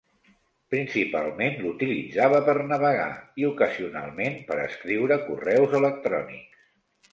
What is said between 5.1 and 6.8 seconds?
correus electrònics.